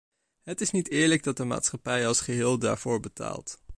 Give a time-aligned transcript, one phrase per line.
[0.43, 3.57] Het is niet eerlijk dat de maatschappij als geheel daarvoor betaalt.